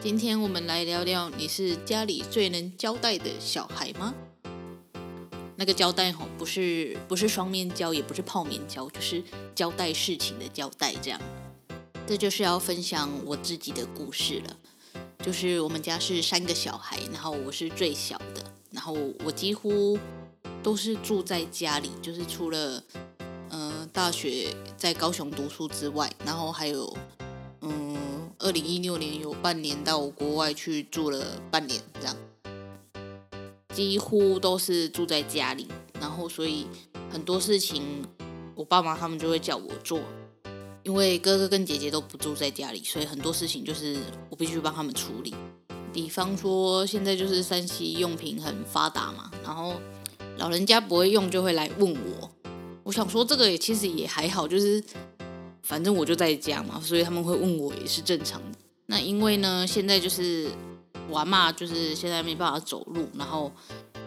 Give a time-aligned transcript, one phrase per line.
[0.00, 4.14] 今天我们来聊聊，你是家里最能交代的小孩吗？
[5.56, 9.20] 那个交代吼，不是不是双面胶，也不是泡面胶，就是
[9.56, 10.94] 交代事情的交代。
[11.02, 11.20] 这样，
[12.06, 14.56] 这就是要分享我自己的故事了。
[15.18, 19.98] 就是我们家是三个小孩，然后我是最小的，然后我几乎
[20.62, 22.80] 都是住在家里，就是除了
[23.50, 26.96] 嗯、大学在高雄读书之外，然后还有
[27.62, 27.97] 嗯。
[28.40, 32.16] 二零一六年有半年到国外去住了半年，这样
[33.74, 35.66] 几乎都是住在家里，
[36.00, 36.64] 然后所以
[37.10, 37.82] 很多事情
[38.54, 40.00] 我爸妈他们就会叫我做，
[40.84, 43.96] 因为哥哥跟姐姐都不住在家里，所以很多事情就是
[44.30, 45.34] 我必须帮他们处理。
[45.92, 49.74] 比方说现在就是三 C 用品很发达嘛，然后
[50.36, 52.30] 老人家不会用就会来问我，
[52.84, 54.80] 我想说这个也其实也还好，就是。
[55.62, 58.58] 反正我就在家嘛，所以他们会问我也是正常的。
[58.86, 60.48] 那因为呢，现在就是
[61.10, 63.52] 玩嘛就是现在没办法走路，然后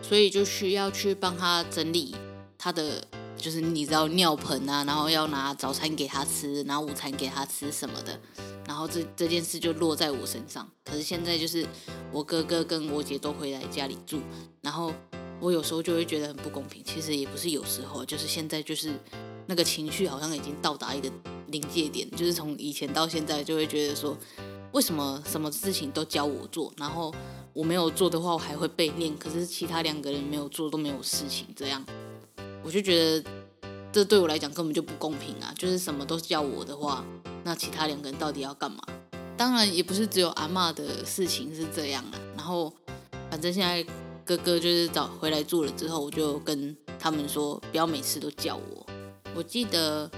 [0.01, 2.15] 所以就需要去帮他整理
[2.57, 3.03] 他的，
[3.37, 8.19] 就是你知道尿盆啊，然后要拿早餐给他吃，拿午餐给他吃什么的，
[8.65, 10.67] 然后这这件事就落在我身上。
[10.83, 11.63] 可是现在就是
[12.11, 14.19] 我哥哥跟我姐都回来家里住，
[14.61, 14.91] 然后
[15.39, 16.83] 我有时候就会觉得很不公平。
[16.83, 18.91] 其实也不是有时候，就是现在就是
[19.45, 21.11] 那个情绪好像已经到达一个。
[21.51, 24.17] 临界点就是从以前到现在，就会觉得说，
[24.71, 27.13] 为什么什么事情都教我做，然后
[27.53, 29.15] 我没有做的话，我还会被念。
[29.17, 31.85] 可是其他两个人没有做都没有事情，这样
[32.63, 33.29] 我就觉得
[33.91, 35.53] 这对我来讲根本就不公平啊！
[35.57, 37.03] 就是什么都教我的话，
[37.43, 38.81] 那其他两个人到底要干嘛？
[39.35, 42.19] 当然也不是只有阿嬷的事情是这样啊。
[42.37, 42.73] 然后
[43.29, 43.83] 反正现在
[44.23, 48.87] 哥哥就是找回来住了之后，我就跟他们说，不要每次都叫我。
[49.35, 50.09] 我记得。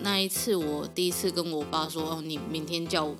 [0.00, 3.14] 那一次我第一次跟我爸说，哦，你明天叫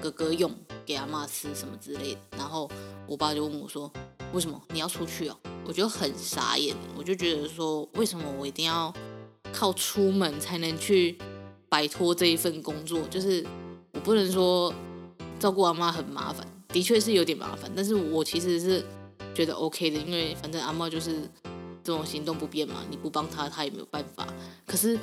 [0.00, 0.52] 哥哥用
[0.86, 2.70] 给阿嬷吃什么之类的，然后
[3.06, 3.92] 我爸就问我说，
[4.32, 5.36] 为什么你要出去哦？
[5.66, 8.94] 我就很傻眼，我就觉得说，为什么我一定要
[9.52, 11.18] 靠出门才能去
[11.68, 13.00] 摆脱这一份工作？
[13.10, 13.44] 就是
[13.92, 14.72] 我不能说
[15.38, 18.84] 照顾阿嬷很麻烦，的确是有点麻烦，但是我其实是
[19.34, 21.28] 觉得 OK 的，因为反正阿嬷就是
[21.82, 24.26] 这种行动不便嘛，你不帮他，他也没有办法。
[24.66, 24.98] 可是。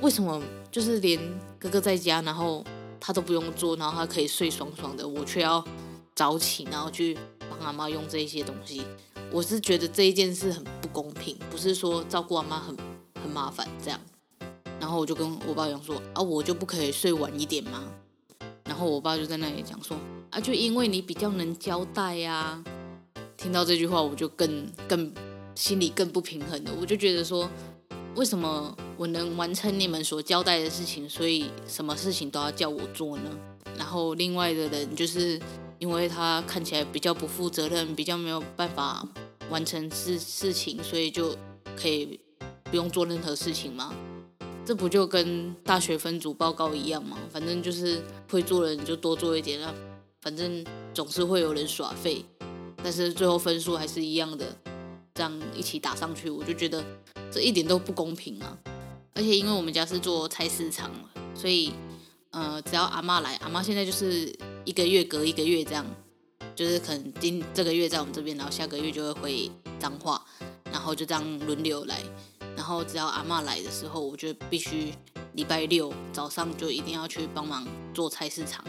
[0.00, 1.18] 为什么就是连
[1.58, 2.62] 哥哥在家，然后
[3.00, 5.64] 他都不用做，然后他可以睡爽爽的，我却要
[6.14, 7.16] 早起，然后去
[7.48, 8.82] 帮阿妈用这些东西？
[9.30, 12.76] 我是觉得这一件事很不公平，不是说照顾阿妈很
[13.22, 13.98] 很麻烦这样。
[14.78, 17.84] 然后我就跟我爸讲说啊，我就不可以睡晚一点吗？
[18.64, 19.96] 然后我爸就在那里讲说
[20.30, 22.62] 啊，就因为你比较能交代呀。
[23.36, 25.12] 听到这句话，我就更更
[25.54, 27.48] 心里更不平衡了，我就觉得说。
[28.16, 33.30] 为什么我能完成你们所交代的事情，所以什么事情都要叫我做呢？
[33.76, 35.40] 然后另外的人就是
[35.78, 39.06] 因为他看起来比较不负责任，比较没有办法
[39.50, 41.36] 完成事事情，所以就
[41.76, 42.20] 可以
[42.64, 43.92] 不用做任何事情吗？
[44.64, 47.18] 这不就跟大学分组报告一样吗？
[47.30, 48.00] 反正就是
[48.30, 49.74] 会做的人就多做一点啊，
[50.22, 50.64] 反正
[50.94, 52.24] 总是会有人耍废，
[52.76, 54.56] 但是最后分数还是一样的，
[55.14, 56.84] 这样一起打上去，我就觉得。
[57.32, 58.56] 这一点都不公平啊！
[59.14, 60.90] 而且因为我们家是做菜市场，
[61.36, 61.72] 所以
[62.30, 65.86] 呃，只要阿嬷来，阿嬷现在就是一个月隔一个月这样，
[66.56, 70.20] 就是可能今这个月在我们这边，然后下个月就会回彰化，
[70.72, 72.02] 然后就这样轮流来。
[72.56, 74.92] 然后只要阿嬷来的时候，我就必须
[75.34, 77.64] 礼拜六早上就一定要去帮忙
[77.94, 78.64] 做菜市场，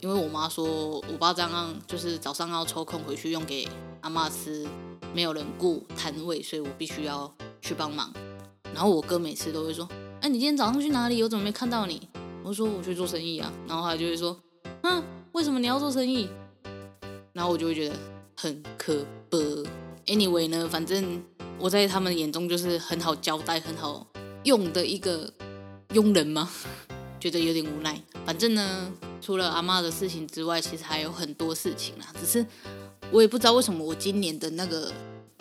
[0.00, 3.68] 因为我妈说我爸这样就是早上要抽空回去用给
[4.00, 4.66] 阿嬷吃，
[5.14, 7.32] 没有人顾摊位，所以我必须要。
[7.60, 8.10] 去帮忙，
[8.78, 9.88] 然后我哥每次都会说
[10.22, 11.20] ：“哎，你今天早上去哪里？
[11.20, 12.08] 我怎么没看到你？”
[12.44, 14.40] 我说：“我去做生意啊。”然后他就会说
[14.82, 15.02] ：“嗯，
[15.32, 16.28] 为什么你要做生意？”
[17.34, 17.96] 然后我就会觉得
[18.36, 19.36] 很可悲。
[20.06, 21.20] Anyway 呢，反正
[21.58, 24.06] 我在他们眼中就是很好交代、很好
[24.44, 25.28] 用的一个
[25.94, 26.48] 佣人嘛，
[27.18, 28.00] 觉得有点无奈。
[28.24, 32.06] 反正呢，除了阿嬷的事情之外，其实还有很多事情啦。
[32.20, 32.46] 只是
[33.10, 34.92] 我也不知道为什么我今年的那个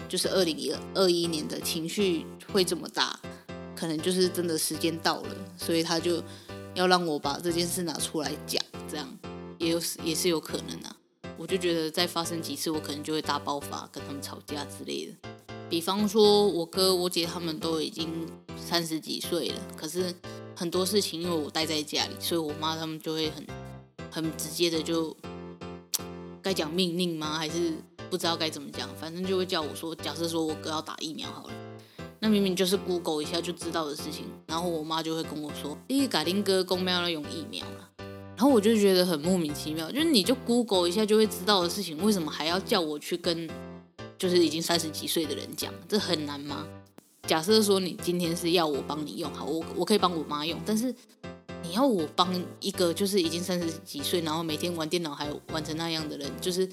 [0.10, 3.20] 就是二零二一年的情绪会这么大，
[3.78, 6.24] 可能就是真的时间到了，所以他就
[6.74, 9.08] 要让我把这件事拿出来讲，这样
[9.60, 10.96] 也有也是有可能啊。
[11.38, 15.30] 我就觉得再发生几次，我可能就会大爆发，跟他们吵架之类的。
[15.70, 18.10] 比方说，我哥、我姐他们都已经
[18.58, 20.12] 三十几岁了，可是
[20.56, 23.46] 很多事情因为我待在家里，所以我妈他们就会很
[24.10, 25.16] 很直接的就
[26.42, 27.38] 该讲命令吗？
[27.38, 27.74] 还是
[28.10, 28.90] 不知道该怎么讲？
[28.96, 31.54] 反正就会叫我说，假设说我哥要打疫苗好了，
[32.20, 37.90] 那明明就是 Google 一下就知道的事情，然后我妈就会跟我说：“你改丁哥公庙要用疫苗了。”
[38.36, 43.50] 然后我就觉得很莫名其妙，就是你就 Google 一下就会知道的事情，为什么还要叫我去跟
[44.18, 45.74] 就是已经三十几岁的人讲？
[45.88, 46.68] 这很难吗？
[47.24, 50.94] 假设说你今天是要我帮你用，好，我我可以帮我妈用，但是
[51.64, 56.70] 你要我帮一个就是已经三十几岁，然后每天玩电脑还玩成那样的人，就是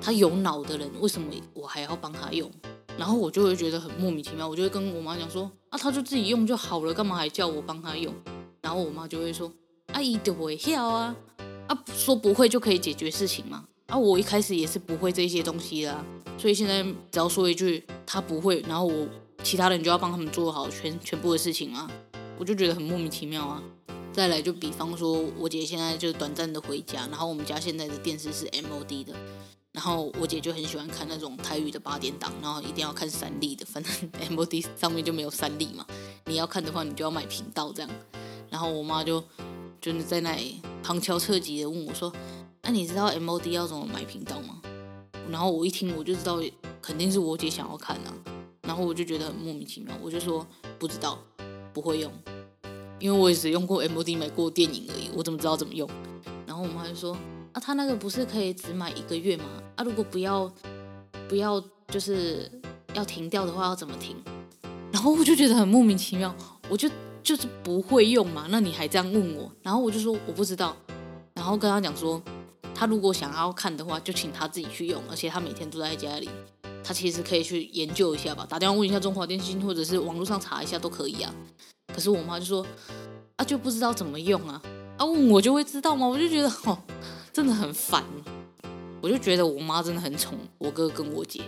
[0.00, 2.50] 他有脑的人，为什么我还要帮他用？
[2.98, 8.14] 然后我就会觉得很莫名其妙，我就会跟我妈讲说，啊，他就自己用就好了，干嘛还叫我帮他用？
[8.60, 9.52] 然后我妈就会说。
[9.88, 11.14] 阿姨都不会跳啊，
[11.66, 13.62] 啊，说不会就可以解决事情嘛？
[13.88, 16.02] 啊，我一开始也是不会这些东西的，
[16.38, 19.06] 所以现在只要说一句他不会，然后我
[19.42, 21.90] 其他人就要帮他们做好全全部的事情啊，
[22.38, 23.62] 我就觉得很莫名其妙啊。
[24.14, 29.14] 再来就比方说，我姐现在就短暂的回家，然后我们家现在的电视是 MOD 的，
[29.72, 33.92] 然后我姐就很喜欢看那种台语的八点档，然后一定要看三立的，反正
[34.36, 35.86] MOD 上面就没有三立嘛，
[36.26, 37.90] 你要看的话你就要买频道这样，
[38.50, 39.22] 然后我妈就。
[39.80, 42.12] 就是在那里旁敲侧击的问我说
[42.62, 44.62] ：“那、你知道 MOD 要怎么买频道吗？”
[45.28, 46.38] 然后我一听我就知道
[46.80, 48.14] 肯定是我姐想要看啊，
[48.62, 50.46] 然后我就觉得很莫名其妙，我就说
[50.78, 51.18] 不知道，
[51.72, 52.12] 不会用，
[53.00, 55.90] 因为我也只用过 MOD 买过电影而已，我怎么知道怎么用？
[56.46, 57.18] 然后我妈就说
[57.52, 59.44] ：“啊，他那个不是可以只买一个月吗？
[59.76, 60.50] 啊，如果不要
[61.28, 62.50] 不要就是
[62.94, 64.16] 要停掉的话要怎么停？”
[64.92, 66.34] 然后我就觉得很莫名其妙，
[66.68, 66.90] 我就。
[67.24, 70.76] 就是不会用嘛，那你还这样问我，然后我就说我不知道，
[71.34, 72.20] 然后跟他讲说，
[72.74, 76.28] 他如果想要看的话，就请他自己去用，而且他每天都在家里，
[76.82, 81.32] 他其实可以去研究一下吧，打电话问一下中华电信，或者是网络上查一下都可以啊。
[81.94, 82.66] 可是我妈就说
[83.36, 84.60] 啊，就不知道怎么用啊，
[84.98, 86.04] 啊问我就会知道吗？
[86.04, 86.76] 我就觉得哦，
[87.32, 88.04] 真的很烦，
[89.00, 91.40] 我就觉得我妈真的很宠我哥跟我姐。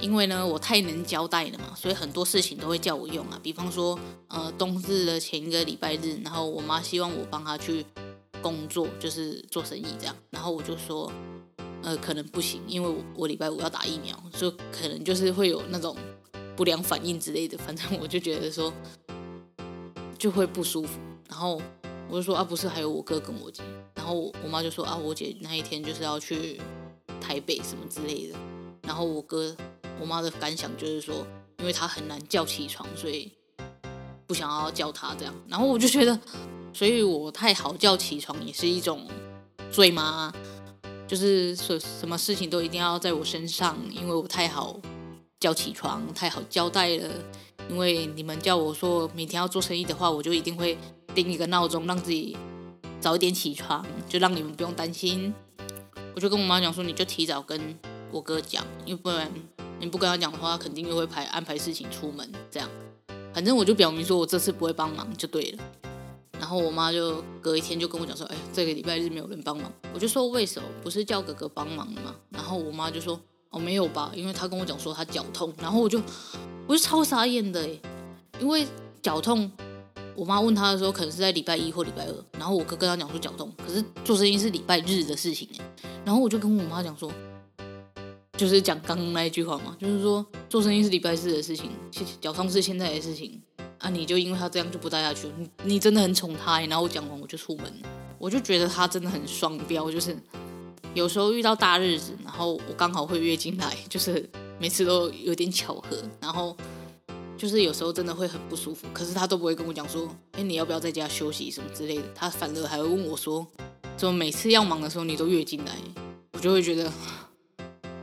[0.00, 3.38] 因为呢，我太能交代了嘛，所以很多事情都会叫我用啊。
[3.40, 3.96] 比方说，
[4.26, 7.86] 呃，冬至的前一个礼拜日，然后我妈希望我帮她去
[8.40, 10.16] 工作，就是做生意这样。
[10.30, 11.10] 然后我就说，
[11.82, 15.96] 呃，可能不行，因为我我礼拜五要打疫苗，就可能就是会有那种
[16.56, 17.56] 不良反应之类的。
[17.58, 18.72] 反正我就觉得说，
[20.18, 20.98] 就会不舒服。
[21.28, 21.62] 然后
[22.12, 23.62] 我就说啊，不是，还有我哥跟我姐。
[23.94, 26.60] 然后我妈就说啊，我姐那一天就是要去
[27.18, 28.38] 台北什么之类的。
[28.82, 29.56] 然后我哥。
[30.00, 31.24] 我妈的感想就是说，
[31.58, 33.30] 因为她很难叫起床，所以
[34.26, 35.32] 不想要叫她这样。
[35.46, 36.18] 然后我就觉得，
[36.72, 39.06] 所以我太好叫起床也是一种
[39.70, 40.32] 罪吗？
[41.06, 44.80] 就是说什么事情都一定要在我身上，因为我太好
[45.38, 47.08] 叫起床，太好交代了。
[47.68, 50.76] 因为你们叫我说明天要做生意的话，我就一定会
[51.14, 52.36] 定一个闹钟，让自己
[53.00, 55.32] 早一点起床，就让你们不用担心。
[56.14, 57.78] 我就跟我妈讲说，你就提早跟
[58.10, 59.30] 我哥讲，因为不然。
[59.80, 62.68] 你不跟他讲的话，他肯定又会排安排事情出门，这样。
[63.34, 65.58] 反正我就表明说我这次不会帮忙就对了。
[66.38, 69.72] 然后我妈就隔一天就跟我讲说，哎，这个礼拜日没有人帮忙。
[69.92, 70.68] 我就说为什么？
[70.84, 72.14] 不是叫哥哥帮忙吗？
[72.30, 75.52] 然后我妈就说，哦，没有吧，因为他跟我讲说他脚痛。
[75.60, 76.00] 然后我就
[76.68, 77.68] 我就超傻眼的，
[78.38, 78.64] 因为
[79.02, 79.50] 脚痛，
[80.14, 82.24] 我妈问他的时候可能是在礼拜一或礼拜二。
[82.38, 85.48] 然后我哥跟他讲说脚痛，可是做生意是礼拜日的事情。
[86.04, 87.12] 然后我就跟我妈讲说。
[88.34, 91.70] 就是讲刚刚那一句话嘛，就是说做生意是礼拜四的事情，
[92.20, 93.40] 脚痛是现在的事情
[93.78, 93.88] 啊！
[93.90, 97.66] 你就因为他这样就不带下去，你你真的很宠他，然后我讲完我就出门，
[98.18, 100.16] 我就觉得他真的很双标，就是
[100.94, 104.28] 有时候遇到大日子，然后我刚好会月经来，就是
[104.58, 106.56] 每次都有点巧合，然后
[107.42, 113.44] 就是有时候真的会很不舒服，可是他都不会跟我讲说，哎，你要不要在家休息什么之类的，他反而还会问我说，
[113.96, 115.76] 怎么每次要忙的时候你都月经来，
[116.34, 116.88] 我就会觉得。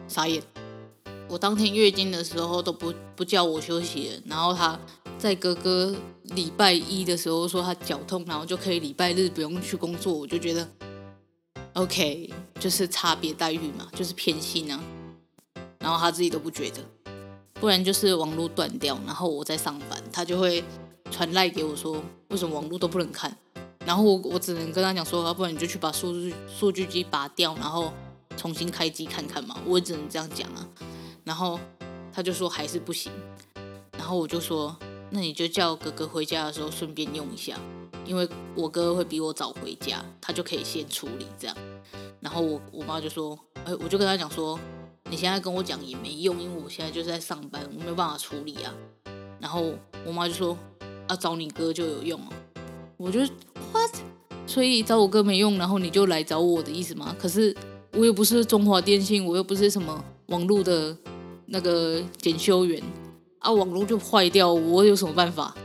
[0.09, 0.43] 傻眼！
[1.29, 4.77] 我当天月经的时候都不不叫我休息了，然后他
[5.17, 10.67] 在哥哥礼拜一的时候说他脚痛，然后就可以礼拜日不用去工作，我就觉得
[11.75, 12.29] OK，
[12.59, 14.83] 就是差别待遇嘛，就是偏心啊。
[15.79, 16.83] 然后他自己都不觉得，
[17.59, 20.63] 不然就是网络断掉，然后我在上班，他就会
[21.11, 23.35] 传赖给我说，为什么网络都不能看？
[23.85, 27.91] 然后我我只能跟他讲说，要不然你就去把数据数据机拔掉，然后
[28.37, 29.57] 重新开机看看嘛。
[29.65, 30.67] 我只能这样讲啊。
[31.23, 31.59] 然后
[32.13, 33.11] 他就说还是不行，
[33.97, 34.75] 然后我就说，
[35.09, 37.57] 那你就叫哥哥回家的时候顺便用一下。
[38.05, 41.55] 因为我哥会比我早回家，他就可以先处理这样。
[42.21, 44.59] 然后我我妈就说，哎，我就跟他讲说，
[45.09, 48.73] 你现在跟我讲也没用，因为我现在就是在上班，我没有办法处理啊。
[49.39, 49.73] 然后
[50.05, 50.57] 我妈就说，
[51.07, 52.29] 啊，找你哥就有用啊。
[52.97, 53.19] 我就
[53.71, 53.91] what？
[54.45, 57.15] 所以找我哥没用，然后你就来找我的意思吗？
[57.17, 57.55] 可是
[57.93, 60.95] 我又不是中华电信，我又不是什么网络的
[61.47, 62.81] 那个检修员
[63.39, 65.55] 啊，网络就坏掉，我有什么办法？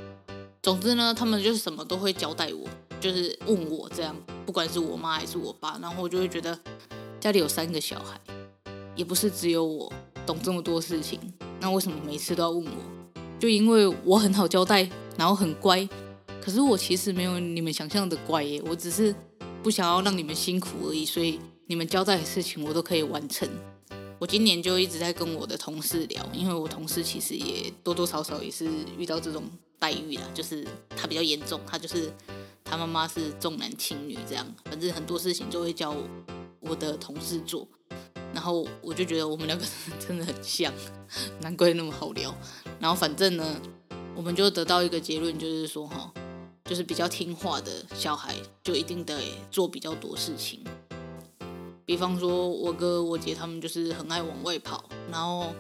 [0.63, 2.67] 总之呢，他们就是什么都会交代我，
[3.01, 6.59] 就是问我这样，不管是我妈还是我爸，然后我就会觉得
[7.21, 8.19] 家里有三个小孩，
[8.95, 9.93] 也不是只有我
[10.27, 11.21] 懂这么多事情，
[11.61, 13.19] 那为什么每次都要问我？
[13.39, 15.89] 就因为我很好交代，然后很乖，
[16.41, 19.15] 可是我其实没有你们想象的乖耶，我只是
[19.63, 23.49] 不想要让你们辛苦而已，所以你们交代的事情我都可以完成。
[24.19, 29.43] 我今年就一直在跟我的同事聊，因为我同事其实也多多少少也是遇到这种。
[29.77, 32.11] 待遇啦，就是他比较严重，他就是
[32.65, 36.03] 他妈妈是重男轻女这样，反正很多事情就会叫我，
[36.61, 37.69] 我的同事做，
[38.35, 39.65] 然后我就觉得我们两个
[39.99, 40.73] 真的很像，
[41.41, 42.35] 难怪那么好聊。
[42.81, 43.61] 然后反正呢，
[44.15, 46.13] 我们就得到一个结论，就是说哈，
[46.65, 49.19] 就是比较听话的小孩就一定得
[49.51, 50.63] 做比较多事情，
[51.87, 55.55] 比方说我哥我姐他们就是很爱往外跑，然后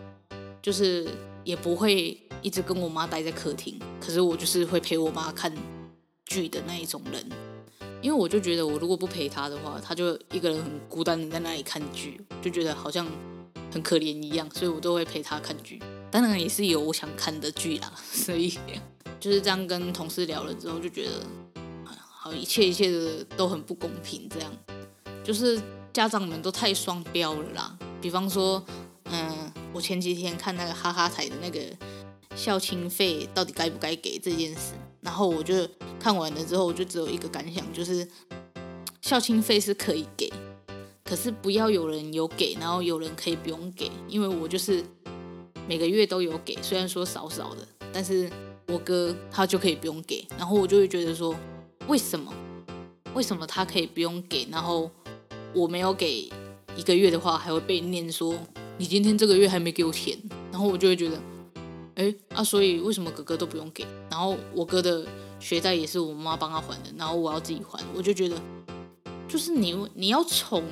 [0.60, 1.08] 就是
[1.44, 2.20] 也不会。
[2.42, 5.50] 一直跟我妈待在客厅，可是我就是会陪我妈看
[6.26, 7.26] 剧的那一种人，
[8.04, 13.06] 因为我就觉得我如果不陪他的话，他就一个人很孤单的在那里看剧，就觉得好像
[13.72, 15.82] 很可怜一样，所以我都会陪他看剧。
[16.10, 18.52] 当然也是有我想看的剧啦， 所以
[19.18, 21.12] 就是这样跟同事聊了之后，就觉得
[21.86, 24.52] 好一切一切的都很不公平，这样
[25.24, 25.58] 就是
[25.90, 27.78] 家长们都太双标了啦。
[28.02, 28.62] 比方说，
[29.04, 31.58] 嗯，我前几天看那个哈哈台的那个。
[32.36, 35.54] 校庆费到底该不该给这件事，然后我就
[36.04, 38.06] 看完了之后，我就只有一个感想，就是
[39.00, 40.30] 孝亲费是可以给，
[41.02, 44.84] 可是不要有人有给，然后有人可以不用给，因为我就是
[45.66, 48.30] 每个月都有给，虽然说少少的，但是
[48.66, 51.34] 我哥他就可以不用给，然后我就会觉得说，
[51.88, 52.30] 为什么？
[53.14, 54.90] 为什么他可以不用给，然后
[55.54, 56.30] 我没有给
[56.76, 58.34] 一个月的话，还会被念说
[58.76, 60.18] 你今天这个月还没给我钱，
[60.52, 61.18] 然后我就会觉得。
[61.96, 63.86] 哎啊，所以为什么哥哥都不用给？
[64.10, 65.06] 然后我哥的
[65.38, 68.36] 学贷也是我妈帮他还的，然后我要自己还，我就觉得，
[69.28, 70.62] 就是你你要宠，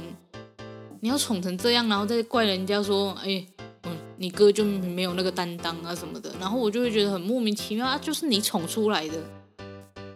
[1.00, 3.46] 你要宠成这样，然后再怪人家说，哎，
[3.82, 9.18] 嗯，你哥就没有那个担当啊什么的，然后我就会觉得很莫名其妙啊，就是你宠出来的，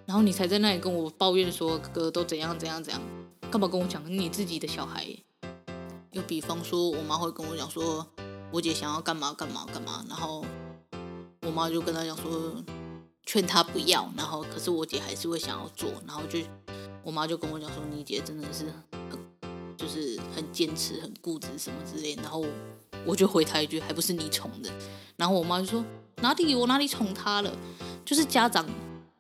[0.07, 3.03] 然后你才在那里跟我抱怨说哥哥都怎样怎样怎样，
[3.51, 5.07] 干嘛跟我讲你自己的小孩？
[6.13, 8.07] 又比方说我妈会跟我讲说，
[8.51, 10.45] 我姐想要干嘛干嘛干嘛，然后。
[11.43, 12.53] 我妈就跟他讲说，
[13.27, 16.39] 劝他不要，然后可是我姐还是会想要做，然后就
[17.03, 18.67] 我妈就跟我讲说，你姐真的是
[19.11, 19.19] 很
[19.77, 22.45] 就是很坚持、很固执什么之类，然后
[23.05, 24.71] 我就回她一句，还不是你宠的。
[25.17, 25.85] 然后我妈就说，
[26.23, 27.53] 哪里我哪里宠他了？
[28.05, 28.65] 就是家长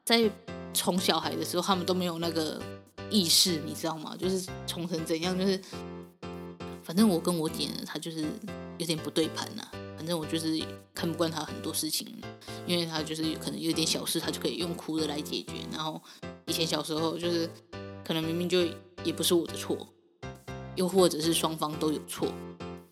[0.04, 0.30] 在
[0.72, 2.62] 宠小孩的时候，他们都没有那个
[3.10, 4.14] 意识，你知道吗？
[4.16, 5.60] 就是宠成怎样，就是
[6.84, 8.24] 反正我跟我姐呢，她就是
[8.78, 9.70] 有点不对盘了、啊。
[10.06, 12.06] 反正我就是看不惯他很多事情，
[12.64, 15.54] 因为他就是可能有点小事，他就可以用哭的来解决。
[15.72, 16.00] 然后
[16.46, 17.50] 以前小时候就是
[18.04, 18.64] 可能明明就
[19.02, 19.76] 也不是我的错，
[20.76, 22.28] 又或者是双方都有错，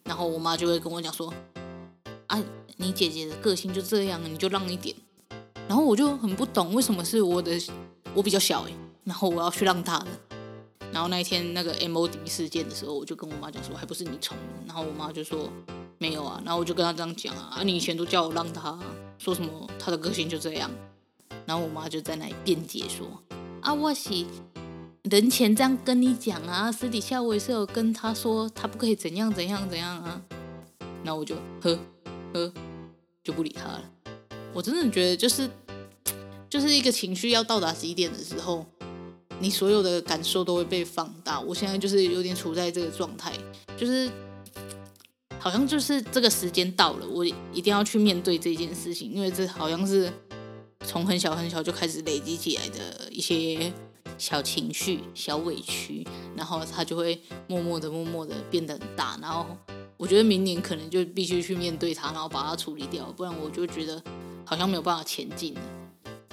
[0.03, 1.33] 然后我妈就会跟我讲说
[2.27, 2.43] ：“啊，
[2.79, 4.97] 你姐姐的个性就这样，你就让一点。”
[5.69, 7.53] 然后我就很不懂为什么是我的
[8.13, 10.09] 我比较小诶，然后我要去让他的。
[10.91, 15.49] 然后那一天那个 MOD 事件的时候，我就跟我妈讲说：“还不是你宠。”然后我妈就说。
[16.05, 18.79] 没有啊，然后我就跟他这样讲啊，啊，你以前都叫我让他，
[19.17, 20.71] 说什么他的个性就这样，
[21.47, 23.07] 然后我妈就在那里辩解说，
[23.63, 24.11] 啊，我是
[25.05, 30.21] 人前这样跟你讲啊，私底下我也是有跟他说，他不可以怎样怎样怎样啊，
[31.03, 31.79] 然后我就呵
[32.35, 32.53] 呵
[33.23, 33.91] 就不理他了。
[34.53, 35.49] 我真的觉得就是
[36.51, 38.67] 就是一个情绪要到达极点的时候，
[39.39, 41.41] 你所有的感受都会被放大。
[41.41, 43.33] 我现在就是有点处在这个状态，
[43.79, 44.11] 就是。
[45.45, 50.11] 好像就是这个时间到了，我一定要去面对这件事情，因为这好像是
[50.87, 53.71] 从很小很小就开始累积起来的一些
[54.17, 56.03] 小情绪、小委屈，
[56.35, 59.19] 然后他就会默默的、默默的变得很大。
[59.21, 59.45] 然后
[59.99, 64.03] 我觉得明年可能就必须去面对他，然后把它处理掉，不然我就觉得
[64.47, 65.61] 好像没有办法前进了。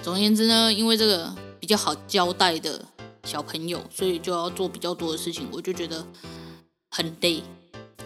[0.02, 2.82] 总而言之呢，因为这个比较好交代的
[3.24, 6.02] 小朋友，所以就要做比较多的事情，我就觉得
[6.88, 7.42] 很累。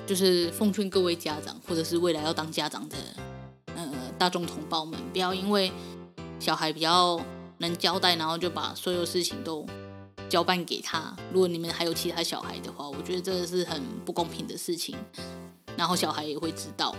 [0.06, 2.96] 就是奉劝各位家长，或者是未来要当家长的
[3.74, 5.72] 呃大众同胞们，不要因为
[6.38, 7.20] 小孩比较
[7.58, 9.66] 能交代，然后就把所有事情都
[10.28, 11.16] 交办给他。
[11.32, 14.96] 如果你们还有其他小孩的话，我觉得这个是很不公平的事情。
[15.76, 16.94] 然后小孩也会知道。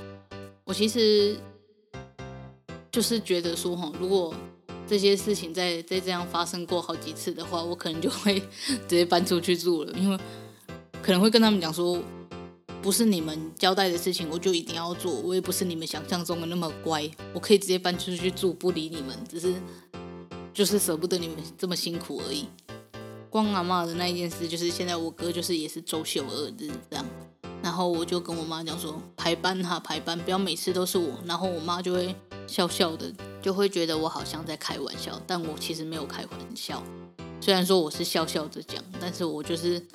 [0.63, 1.37] 我其实
[2.91, 4.35] 就是觉得说，哈，如果
[4.85, 8.39] 这些事情再再这样发生过好几次的话，我可能就会
[8.87, 10.17] 直接搬出去住了，因为
[11.01, 12.01] 可能会跟他们讲说，
[12.88, 15.12] 不是你们交代的事情，我就一定要做。
[15.12, 19.53] 我也不是你们想象中的那么乖，我可以直接搬出去住，不理你们，只是
[20.53, 22.48] 就是舍不得你们这么辛苦而已。
[23.29, 27.06] 光阿嬷的那一件事，就是现在我哥就是也是周休二日这样，
[27.62, 31.10] 然后我就跟我妈讲说，排班哈，排班，不要每次都是我。
[31.25, 32.15] 然后我妈就会
[32.48, 33.13] 笑笑的。
[33.41, 36.82] 就会觉得我好像在开玩笑，但我其实没有开玩笑。
[37.41, 39.86] 虽然说我是笑笑着讲，但是我就是，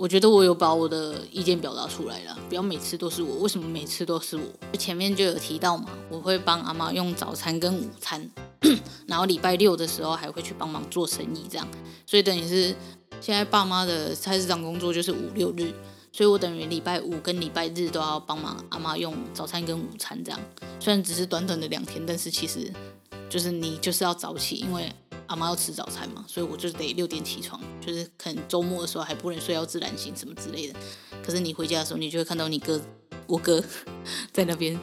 [0.00, 2.34] 我觉得我有把我的意见表达出来了。
[2.48, 4.76] 不要每次都是我，为什么每次都是我？
[4.78, 8.30] 前面就有提到嘛，我会帮阿妈用早餐跟午餐，
[9.06, 11.68] 然后礼拜六的时候还会去帮忙做生意，这样。
[12.06, 12.74] 所以等于是
[13.20, 15.70] 现在爸妈的菜市场工作就是五六日。
[16.10, 20.40] 所以我等于礼拜五跟礼拜日都要帮忙阿妈用早餐跟午餐这样，
[20.80, 22.72] 虽然只是短短的两天，但是其实
[23.28, 24.90] 就是你就是要早起，因为
[25.30, 30.74] 阿妈要吃早餐嘛，所以我就得六点起床，就是可能周末的时候还不能睡，要自然醒什么之类的。
[31.22, 32.80] 可是你回家的时候，你就会看到你哥，
[33.28, 33.62] 我哥
[34.32, 34.76] 在那边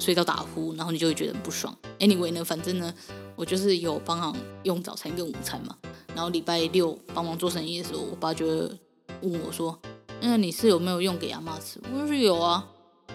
[0.00, 1.72] 睡到打呼，然后你就会觉得很不爽。
[2.00, 2.92] Anyway 呢，反正呢，
[3.36, 5.78] 我就是有帮忙用早餐跟午餐嘛，
[6.16, 8.80] 然后礼拜六帮忙做生意的时候，我爸就会
[9.20, 9.78] 问我说。
[10.20, 11.80] 那你是有没有用给阿妈吃？
[11.92, 12.68] 我说有啊，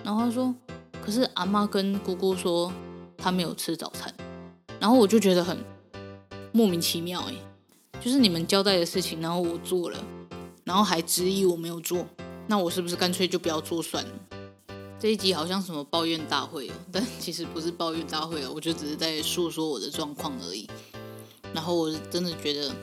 [0.06, 0.56] 然后他说，
[1.02, 2.72] 可是阿妈跟姑姑说
[3.18, 4.14] 她没有吃早餐，
[4.80, 5.58] 然后我就觉得很
[6.58, 7.36] 莫名其妙哎，
[8.02, 10.04] 就是你们交代的事情，然后我做了，
[10.64, 12.04] 然后还质疑我没有做，
[12.48, 14.12] 那我是不是干脆就不要做算了？
[15.00, 20.68] 这一集好像什么抱怨大会哦， 但其实不是抱怨大会哦，我就只是在诉说我的状况而已。
[21.54, 22.76] 然后我真的觉得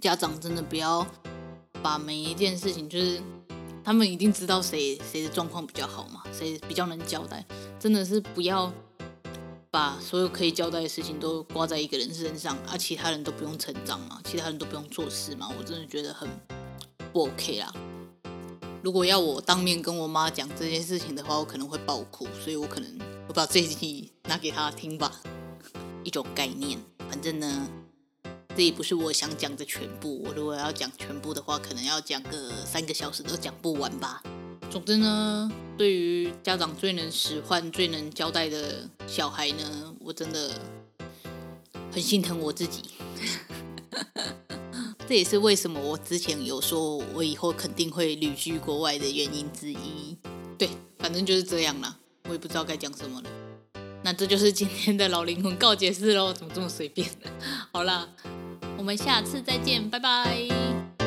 [0.00, 1.06] 家长真的不要。
[1.80, 3.22] 把每一件事情，就是
[3.84, 7.46] 他们一定知道谁谁的状况比较好嘛，谁比较能交代，
[7.78, 8.72] 真的是不要
[9.70, 16.28] 把所有可以交代的事情都挂在一个人身上，啊、其他人都不用成长嘛，其他人都不用做事嘛，我真的觉得很
[17.12, 17.72] 不 OK 啦。
[18.82, 25.20] 如果要我当面跟我妈讲这件事情的话，我可能会爆哭，所以我可能我把这一集拿给她听吧，
[26.04, 26.78] 一种概念，
[27.08, 27.68] 反正呢。
[28.56, 30.20] 这也不是我想讲的全部。
[30.24, 34.20] 我如果要讲全部的话，可能要讲个三个小时都讲不完吧。
[34.70, 40.52] 总之呢，对于家长最能使唤、最能交代的小孩呢，我真的
[41.90, 42.82] 很心疼我自己。
[45.08, 50.16] 这也是为什么我之前有说我以后肯定会旅居国外的原因之一。
[50.58, 51.96] 对，反正就是这样啦。
[52.24, 53.30] 我也不知道该讲什么了。
[54.04, 56.32] 那这就是今天的老灵魂告解室喽。
[56.32, 57.08] 怎么这么随便？
[57.72, 58.06] 好啦。
[58.76, 60.97] 我们下次再见，拜拜。